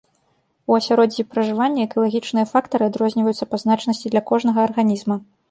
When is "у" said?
0.69-0.77